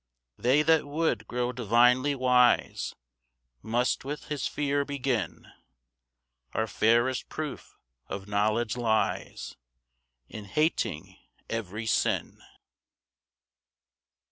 4 0.37 0.41
They 0.41 0.61
that 0.63 0.87
would 0.87 1.27
grow 1.27 1.51
divinely 1.51 2.15
wise 2.15 2.95
Must 3.61 4.03
with 4.03 4.29
his 4.29 4.47
fear 4.47 4.83
begin; 4.83 5.45
Our 6.55 6.65
fairest 6.65 7.29
proof 7.29 7.77
of 8.07 8.27
knowledge 8.27 8.75
lies 8.75 9.57
In 10.27 10.45
hating 10.45 11.17
every 11.51 11.85
sin. 11.85 12.41